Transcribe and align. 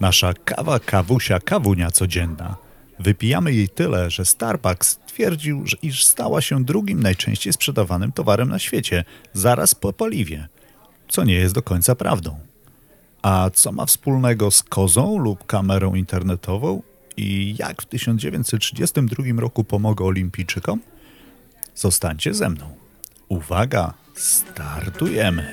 Nasza 0.00 0.34
kawa 0.44 0.80
kawusia 0.80 1.40
kawunia 1.40 1.90
codzienna. 1.90 2.56
Wypijamy 2.98 3.52
jej 3.52 3.68
tyle, 3.68 4.10
że 4.10 4.24
Starbucks 4.24 4.98
twierdził, 5.06 5.64
iż 5.82 6.04
stała 6.04 6.40
się 6.40 6.64
drugim 6.64 7.02
najczęściej 7.02 7.52
sprzedawanym 7.52 8.12
towarem 8.12 8.48
na 8.48 8.58
świecie, 8.58 9.04
zaraz 9.32 9.74
po 9.74 9.92
paliwie, 9.92 10.48
co 11.08 11.24
nie 11.24 11.34
jest 11.34 11.54
do 11.54 11.62
końca 11.62 11.94
prawdą. 11.94 12.38
A 13.22 13.50
co 13.54 13.72
ma 13.72 13.86
wspólnego 13.86 14.50
z 14.50 14.62
kozą 14.62 15.18
lub 15.18 15.46
kamerą 15.46 15.94
internetową 15.94 16.82
i 17.16 17.56
jak 17.58 17.82
w 17.82 17.86
1932 17.86 19.24
roku 19.36 19.64
pomogę 19.64 20.04
olimpijczykom? 20.04 20.80
Zostańcie 21.74 22.34
ze 22.34 22.48
mną. 22.48 22.76
Uwaga, 23.28 23.94
startujemy. 24.14 25.52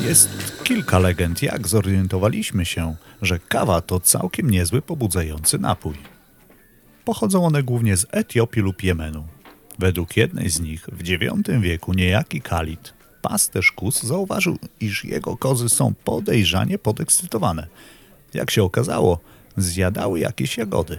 Jest 0.00 0.49
kilka 0.64 0.98
legend, 0.98 1.42
jak 1.42 1.68
zorientowaliśmy 1.68 2.64
się, 2.64 2.96
że 3.22 3.38
kawa 3.38 3.80
to 3.80 4.00
całkiem 4.00 4.50
niezły 4.50 4.82
pobudzający 4.82 5.58
napój. 5.58 5.94
Pochodzą 7.04 7.46
one 7.46 7.62
głównie 7.62 7.96
z 7.96 8.06
Etiopii 8.10 8.62
lub 8.62 8.82
Jemenu. 8.82 9.26
Według 9.78 10.16
jednej 10.16 10.50
z 10.50 10.60
nich 10.60 10.86
w 10.92 11.08
IX 11.08 11.32
wieku 11.60 11.92
niejaki 11.92 12.40
Kalit, 12.40 12.94
pasterz 13.22 13.72
Kus, 13.72 14.02
zauważył, 14.02 14.58
iż 14.80 15.04
jego 15.04 15.36
kozy 15.36 15.68
są 15.68 15.94
podejrzanie 16.04 16.78
podekscytowane. 16.78 17.66
Jak 18.34 18.50
się 18.50 18.62
okazało, 18.62 19.20
zjadały 19.56 20.20
jakieś 20.20 20.58
jagody. 20.58 20.98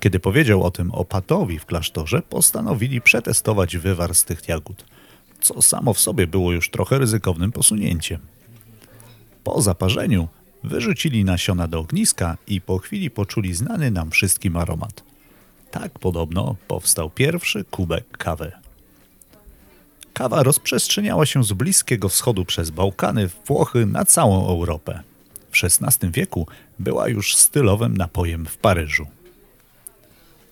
Kiedy 0.00 0.20
powiedział 0.20 0.62
o 0.62 0.70
tym 0.70 0.90
opatowi 0.90 1.58
w 1.58 1.66
klasztorze, 1.66 2.22
postanowili 2.22 3.00
przetestować 3.00 3.76
wywar 3.76 4.14
z 4.14 4.24
tych 4.24 4.48
jagód, 4.48 4.84
co 5.40 5.62
samo 5.62 5.94
w 5.94 6.00
sobie 6.00 6.26
było 6.26 6.52
już 6.52 6.70
trochę 6.70 6.98
ryzykownym 6.98 7.52
posunięciem. 7.52 8.31
Po 9.44 9.62
zaparzeniu 9.62 10.28
wyrzucili 10.64 11.24
nasiona 11.24 11.68
do 11.68 11.80
ogniska 11.80 12.36
i 12.46 12.60
po 12.60 12.78
chwili 12.78 13.10
poczuli 13.10 13.54
znany 13.54 13.90
nam 13.90 14.10
wszystkim 14.10 14.56
aromat. 14.56 15.02
Tak 15.70 15.98
podobno 15.98 16.56
powstał 16.68 17.10
pierwszy 17.10 17.64
kubek 17.64 18.18
kawy. 18.18 18.52
Kawa 20.12 20.42
rozprzestrzeniała 20.42 21.26
się 21.26 21.44
z 21.44 21.52
Bliskiego 21.52 22.08
Wschodu 22.08 22.44
przez 22.44 22.70
Bałkany, 22.70 23.30
Włochy 23.46 23.86
na 23.86 24.04
całą 24.04 24.48
Europę. 24.48 25.02
W 25.50 25.64
XVI 25.64 26.10
wieku 26.10 26.46
była 26.78 27.08
już 27.08 27.36
stylowym 27.36 27.96
napojem 27.96 28.46
w 28.46 28.56
Paryżu. 28.56 29.06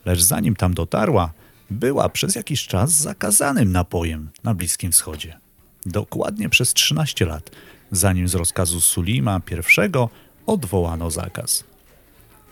Lecz 0.04 0.20
zanim 0.20 0.56
tam 0.56 0.74
dotarła, 0.74 1.32
była 1.70 2.08
przez 2.08 2.34
jakiś 2.34 2.66
czas 2.66 2.90
zakazanym 2.90 3.72
napojem 3.72 4.30
na 4.44 4.54
Bliskim 4.54 4.92
Wschodzie. 4.92 5.38
Dokładnie 5.86 6.48
przez 6.48 6.74
13 6.74 7.26
lat, 7.26 7.50
zanim 7.92 8.28
z 8.28 8.34
rozkazu 8.34 8.80
Sulima 8.80 9.40
I 9.48 10.08
odwołano 10.46 11.10
zakaz. 11.10 11.64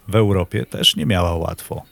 W 0.08 0.14
Europie 0.14 0.66
też 0.66 0.96
nie 0.96 1.06
miała 1.06 1.34
łatwo. 1.34 1.82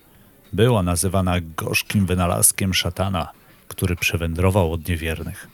Była 0.53 0.83
nazywana 0.83 1.35
gorzkim 1.57 2.07
wynalazkiem 2.07 2.75
szatana, 2.75 3.29
który 3.69 3.97
przewędrował 3.97 4.73
od 4.73 4.89
niewiernych. 4.89 5.49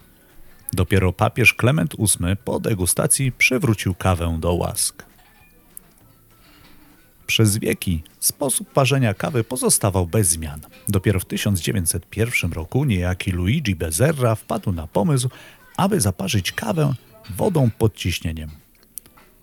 Dopiero 0.72 1.12
papież 1.12 1.54
Klement 1.54 1.96
VIII 1.96 2.36
po 2.44 2.60
degustacji 2.60 3.32
przywrócił 3.32 3.94
kawę 3.94 4.36
do 4.40 4.52
łask. 4.52 5.04
Przez 7.26 7.58
wieki 7.58 8.02
sposób 8.20 8.72
parzenia 8.72 9.14
kawy 9.14 9.44
pozostawał 9.44 10.06
bez 10.06 10.28
zmian. 10.28 10.60
Dopiero 10.88 11.20
w 11.20 11.24
1901 11.24 12.52
roku 12.52 12.84
niejaki 12.84 13.30
Luigi 13.30 13.74
Bezerra 13.74 14.34
wpadł 14.34 14.72
na 14.72 14.86
pomysł, 14.86 15.28
aby 15.76 16.00
zaparzyć 16.00 16.52
kawę 16.52 16.94
wodą 17.30 17.70
pod 17.78 17.96
ciśnieniem. 17.96 18.50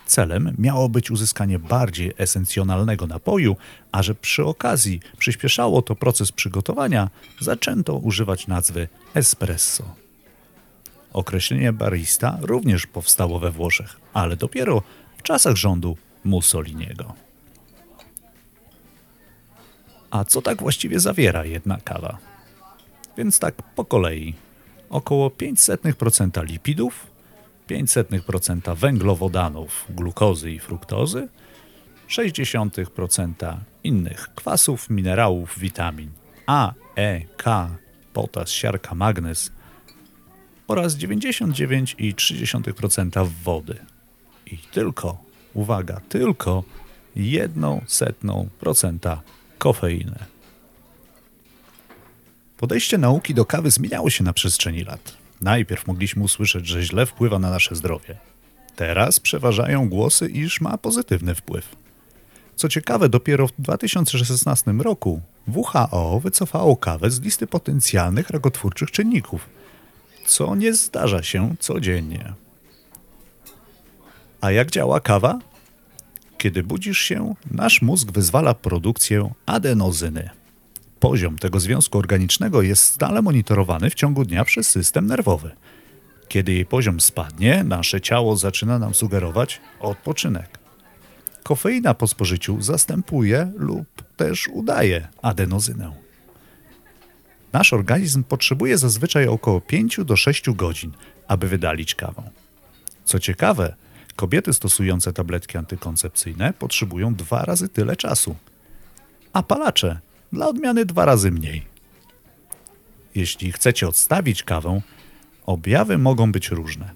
Celem 0.06 0.56
miało 0.58 0.90
być 0.90 1.12
uzyskanie 1.12 1.60
bardziej 1.60 2.14
esencjonalnego 2.18 3.08
napoju, 3.08 3.56
a 3.92 4.04
że 4.04 4.16
przy 4.16 4.46
okazji 4.46 5.00
przyspieszało 5.18 5.82
to 5.82 5.96
proces 5.96 6.32
przygotowania, 6.32 7.10
zaczęto 7.40 7.94
używać 7.94 8.48
nazwy 8.48 8.88
espresso. 9.14 9.96
Określenie 11.14 11.74
barista 11.74 12.38
również 12.42 12.88
powstało 12.88 13.40
we 13.40 13.52
Włoszech, 13.52 14.00
ale 14.14 14.36
dopiero 14.36 14.84
w 15.18 15.22
czasach 15.24 15.56
rządu 15.56 15.98
Mussoliniego. 16.24 17.14
A 20.12 20.26
co 20.26 20.42
tak 20.42 20.62
właściwie 20.62 21.00
zawiera 21.00 21.46
jedna 21.46 21.78
kawa? 21.84 22.18
Więc 23.18 23.40
tak 23.40 23.56
po 23.56 23.86
kolei. 23.86 24.34
Około 24.90 25.30
0,05% 25.30 26.46
lipidów, 26.46 27.08
0,05% 27.70 28.76
węglowodanów, 28.76 29.86
glukozy 29.90 30.52
i 30.52 30.60
fruktozy, 30.60 31.28
0,6% 32.10 33.58
innych 33.84 34.30
kwasów, 34.36 34.90
minerałów, 34.90 35.60
witamin 35.60 36.10
A, 36.46 36.74
E, 36.96 37.22
K, 37.38 37.70
potas, 38.14 38.50
siarka, 38.50 38.96
magnez 38.96 39.52
oraz 40.68 40.98
99,3% 40.98 43.28
wody. 43.44 43.80
I 44.46 44.58
tylko, 44.58 45.24
uwaga, 45.54 46.02
tylko 46.10 46.64
1,01% 47.18 49.18
kofeinę. 49.58 50.26
Podejście 52.58 52.98
nauki 52.98 53.34
do 53.34 53.46
kawy 53.46 53.72
zmieniało 53.72 54.10
się 54.10 54.24
na 54.24 54.34
przestrzeni 54.34 54.84
lat. 54.84 55.19
Najpierw 55.42 55.88
mogliśmy 55.88 56.24
usłyszeć, 56.24 56.68
że 56.68 56.84
źle 56.84 57.06
wpływa 57.06 57.40
na 57.40 57.50
nasze 57.50 57.76
zdrowie. 57.76 58.18
Teraz 58.76 59.20
przeważają 59.20 59.90
głosy, 59.90 60.30
iż 60.30 60.62
ma 60.62 60.78
pozytywny 60.78 61.36
wpływ. 61.36 61.76
Co 62.56 62.70
ciekawe, 62.70 63.10
dopiero 63.10 63.48
w 63.48 63.52
2016 63.60 64.72
roku 64.72 65.22
WHO 65.48 66.20
wycofało 66.20 66.78
kawę 66.78 67.12
z 67.12 67.22
listy 67.22 67.48
potencjalnych 67.48 68.30
rakotwórczych 68.30 68.92
czynników, 68.92 69.50
co 70.26 70.56
nie 70.56 70.74
zdarza 70.74 71.24
się 71.24 71.56
codziennie. 71.60 72.34
A 74.42 74.52
jak 74.52 74.72
działa 74.72 75.00
kawa? 75.00 75.40
Kiedy 76.38 76.64
budzisz 76.64 77.00
się, 77.00 77.36
nasz 77.52 77.82
mózg 77.82 78.12
wyzwala 78.12 78.54
produkcję 78.54 79.32
adenozyny. 79.46 80.30
Poziom 81.00 81.38
tego 81.38 81.60
związku 81.60 81.98
organicznego 81.98 82.62
jest 82.62 82.84
stale 82.84 83.22
monitorowany 83.22 83.90
w 83.90 83.96
ciągu 83.96 84.26
dnia 84.26 84.46
przez 84.46 84.70
system 84.70 85.08
nerwowy. 85.08 85.52
Kiedy 86.28 86.54
jej 86.54 86.66
poziom 86.66 87.00
spadnie, 87.00 87.64
nasze 87.64 88.02
ciało 88.02 88.36
zaczyna 88.36 88.80
nam 88.80 88.94
sugerować 88.94 89.62
odpoczynek. 89.80 90.60
Kofeina 91.44 91.94
po 91.94 92.08
spożyciu 92.08 92.62
zastępuje 92.62 93.52
lub 93.56 93.86
też 94.18 94.48
udaje 94.48 95.08
adenozynę. 95.22 95.96
Nasz 97.54 97.74
organizm 97.74 98.24
potrzebuje 98.24 98.78
zazwyczaj 98.78 99.28
około 99.28 99.62
5 99.62 100.00
do 100.06 100.16
6 100.16 100.50
godzin, 100.50 100.92
aby 101.28 101.48
wydalić 101.48 101.96
kawę. 101.96 102.30
Co 103.06 103.20
ciekawe, 103.20 103.76
Kobiety 104.20 104.54
stosujące 104.54 105.14
tabletki 105.14 105.58
antykoncepcyjne 105.58 106.54
potrzebują 106.54 107.16
dwa 107.16 107.46
razy 107.46 107.70
tyle 107.70 107.96
czasu, 107.96 108.36
a 109.34 109.44
palacze 109.44 110.00
dla 110.34 110.48
odmiany 110.48 110.86
dwa 110.86 111.06
razy 111.06 111.32
mniej. 111.32 111.66
Jeśli 113.16 113.52
chcecie 113.52 113.88
odstawić 113.88 114.44
kawę, 114.44 114.82
objawy 115.46 115.98
mogą 115.98 116.32
być 116.32 116.50
różne. 116.50 116.92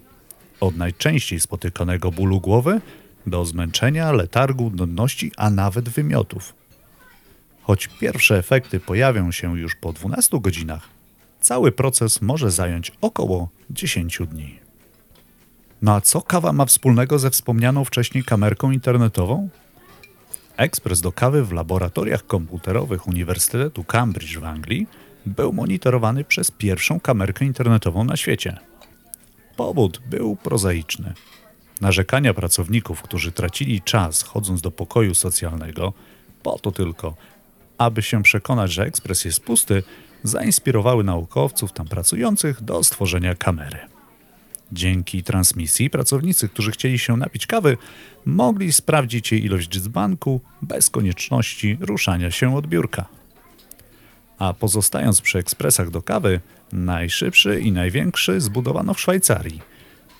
Od 0.60 0.76
najczęściej 0.76 1.40
spotykanego 1.40 2.10
bólu 2.10 2.40
głowy 2.40 2.80
do 3.26 3.44
zmęczenia, 3.44 4.12
letargu, 4.12 4.70
nudności, 4.70 5.32
a 5.36 5.50
nawet 5.50 5.88
wymiotów. 5.88 6.54
Choć 7.62 7.86
pierwsze 7.86 8.38
efekty 8.38 8.80
pojawią 8.80 9.32
się 9.32 9.58
już 9.58 9.74
po 9.76 9.92
12 9.92 10.40
godzinach, 10.40 10.88
cały 11.40 11.72
proces 11.72 12.22
może 12.22 12.50
zająć 12.50 12.92
około 13.00 13.48
10 13.70 14.18
dni. 14.30 14.58
No 15.82 15.94
a 15.94 16.00
co 16.00 16.22
kawa 16.22 16.52
ma 16.52 16.66
wspólnego 16.66 17.18
ze 17.18 17.30
wspomnianą 17.30 17.84
wcześniej 17.84 18.24
kamerką 18.24 18.70
internetową? 18.70 19.48
Ekspres 20.56 21.00
do 21.00 21.12
kawy 21.12 21.44
w 21.44 21.52
laboratoriach 21.52 22.26
komputerowych 22.26 23.06
Uniwersytetu 23.06 23.84
Cambridge 23.84 24.38
w 24.38 24.44
Anglii 24.44 24.86
był 25.26 25.52
monitorowany 25.52 26.24
przez 26.24 26.50
pierwszą 26.50 27.00
kamerkę 27.00 27.44
internetową 27.44 28.04
na 28.04 28.16
świecie. 28.16 28.58
Powód 29.56 30.00
był 30.10 30.36
prozaiczny. 30.36 31.14
Narzekania 31.80 32.34
pracowników, 32.34 33.02
którzy 33.02 33.32
tracili 33.32 33.82
czas 33.82 34.22
chodząc 34.22 34.60
do 34.60 34.70
pokoju 34.70 35.14
socjalnego, 35.14 35.92
po 36.42 36.58
to 36.58 36.72
tylko, 36.72 37.16
aby 37.78 38.02
się 38.02 38.22
przekonać, 38.22 38.72
że 38.72 38.84
ekspres 38.84 39.24
jest 39.24 39.40
pusty, 39.40 39.82
zainspirowały 40.22 41.04
naukowców 41.04 41.72
tam 41.72 41.88
pracujących 41.88 42.62
do 42.62 42.84
stworzenia 42.84 43.34
kamery. 43.34 43.93
Dzięki 44.72 45.22
transmisji 45.22 45.90
pracownicy, 45.90 46.48
którzy 46.48 46.70
chcieli 46.70 46.98
się 46.98 47.16
napić 47.16 47.46
kawy, 47.46 47.76
mogli 48.24 48.72
sprawdzić 48.72 49.32
jej 49.32 49.44
ilość 49.44 49.78
z 49.78 49.88
banku 49.88 50.40
bez 50.62 50.90
konieczności 50.90 51.78
ruszania 51.80 52.30
się 52.30 52.56
od 52.56 52.66
biurka. 52.66 53.06
A 54.38 54.54
pozostając 54.54 55.20
przy 55.20 55.38
ekspresach 55.38 55.90
do 55.90 56.02
kawy, 56.02 56.40
najszybszy 56.72 57.60
i 57.60 57.72
największy 57.72 58.40
zbudowano 58.40 58.94
w 58.94 59.00
Szwajcarii 59.00 59.60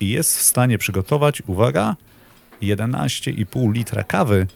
i 0.01 0.09
jest 0.09 0.39
w 0.39 0.43
stanie 0.43 0.79
przygotować, 0.79 1.43
uwaga, 1.47 1.97
11,5 2.63 3.73
litra 3.73 4.05
kawy 4.05 4.47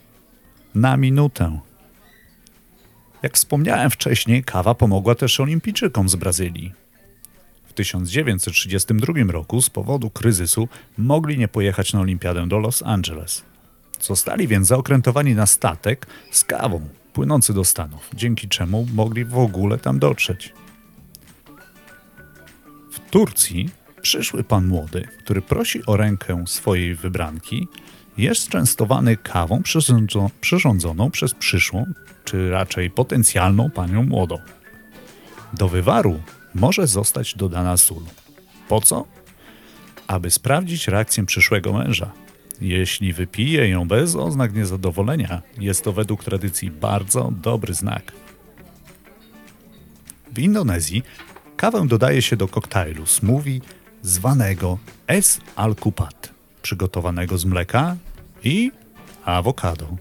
na 0.75 0.96
minutę. 0.96 1.61
Jak 3.23 3.35
wspomniałem 3.35 3.90
wcześniej, 3.90 4.44
kawa 4.44 4.75
pomogła 4.75 5.14
też 5.14 5.40
olimpijczykom 5.40 6.08
z 6.08 6.17
Brazylii. 6.17 6.73
W 7.78 7.80
1932 7.80 9.32
roku 9.32 9.62
z 9.62 9.70
powodu 9.70 10.10
kryzysu 10.10 10.69
mogli 10.98 11.38
nie 11.38 11.48
pojechać 11.48 11.92
na 11.92 12.00
olimpiadę 12.00 12.48
do 12.48 12.58
Los 12.58 12.82
Angeles. 12.82 13.44
Zostali 14.00 14.48
więc 14.48 14.69
zaokrętowani 14.69 15.34
na 15.34 15.46
statek 15.46 16.06
z 16.30 16.44
kawą 16.44 16.88
płynący 17.12 17.54
do 17.54 17.64
Stanów, 17.64 18.10
dzięki 18.14 18.48
czemu 18.48 18.86
mogli 18.94 19.25
w 19.25 19.38
ogóle 19.38 19.78
tam 19.78 19.98
dotrzeć. 19.98 20.52
W 22.92 23.10
Turcji 23.10 23.70
przyszły 24.02 24.44
pan 24.44 24.66
młody, 24.66 25.08
który 25.25 25.42
prosi 25.42 25.86
o 25.86 25.96
rękę 25.96 26.44
swojej 26.46 26.94
wybranki, 26.94 27.69
jest 28.16 28.48
częstowany 28.48 29.16
kawą 29.16 29.60
przyrządzo- 29.60 30.30
przyrządzoną 30.40 31.10
przez 31.10 31.34
przyszłą, 31.34 31.86
czy 32.25 32.50
raczej 32.50 32.90
potencjalną 32.90 33.70
panią 33.70 34.02
młodą. 34.02 34.38
Do 35.52 35.69
wywaru 35.69 36.20
może 36.58 36.87
zostać 36.87 37.34
dodana 37.34 37.76
sól. 37.76 38.02
Po 38.69 38.81
co? 38.81 39.05
Aby 40.06 40.31
sprawdzić 40.31 40.88
reakcję 40.88 41.26
przyszłego 41.26 41.72
męża. 41.72 42.12
Jeśli 42.60 43.12
wypije 43.12 43.69
ją 43.69 43.88
bez 43.88 44.14
oznak 44.14 44.55
niezadowolenia, 44.55 45.43
jest 45.58 45.84
to 45.84 45.93
według 45.93 46.25
tradycji 46.25 46.70
bardzo 46.70 47.32
dobry 47.43 47.75
znak. 47.75 48.12
W 50.32 50.38
Indonezji 50.38 51.02
kawę 51.56 51.87
dodaje 51.87 52.22
się 52.22 52.37
do 52.37 52.49
koktajlu 52.49 53.06
smoothie 53.06 53.61
zwanego 54.02 54.78
es 55.06 55.40
al-kupat, 55.56 56.32
przygotowanego 56.62 57.38
z 57.38 57.44
mleka 57.44 57.96
i 58.44 58.72
awokado. 59.25 59.96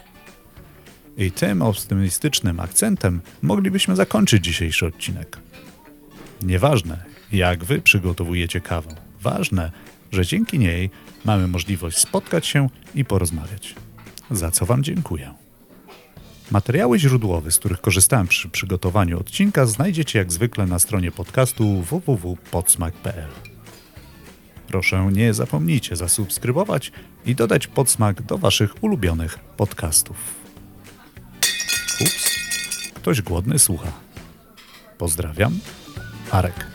I 1.17 1.31
tym 1.31 1.61
optymistycznym 1.61 2.59
akcentem 2.59 3.21
moglibyśmy 3.41 3.95
zakończyć 3.95 4.43
dzisiejszy 4.43 4.85
odcinek. 4.85 5.37
Nieważne, 6.41 7.03
jak 7.31 7.63
wy 7.63 7.81
przygotowujecie 7.81 8.61
kawę, 8.61 8.95
ważne, 9.21 9.71
że 10.11 10.25
dzięki 10.25 10.59
niej 10.59 10.89
mamy 11.25 11.47
możliwość 11.47 11.97
spotkać 11.97 12.45
się 12.45 12.69
i 12.95 13.05
porozmawiać. 13.05 13.75
Za 14.31 14.51
co 14.51 14.65
Wam 14.65 14.83
dziękuję. 14.83 15.33
Materiały 16.51 16.99
źródłowe, 16.99 17.51
z 17.51 17.59
których 17.59 17.81
korzystałem 17.81 18.27
przy 18.27 18.49
przygotowaniu 18.49 19.19
odcinka, 19.19 19.65
znajdziecie 19.65 20.19
jak 20.19 20.31
zwykle 20.31 20.65
na 20.65 20.79
stronie 20.79 21.11
podcastu 21.11 21.81
www.podsmak.pl. 21.81 23.29
Proszę 24.67 25.09
nie 25.11 25.33
zapomnijcie 25.33 25.95
zasubskrybować 25.95 26.91
i 27.25 27.35
dodać 27.35 27.67
podsmak 27.67 28.21
do 28.21 28.37
Waszych 28.37 28.83
ulubionych 28.83 29.39
podcastów. 29.39 30.17
Ups, 32.01 32.29
ktoś 32.93 33.21
głodny 33.21 33.59
słucha. 33.59 33.91
Pozdrawiam, 34.97 35.59
Harek. 36.31 36.66